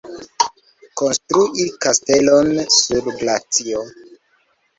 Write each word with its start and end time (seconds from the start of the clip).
Konstrui 1.01 1.65
kastelon 1.85 2.49
sur 2.79 3.11
glacio. 3.21 3.85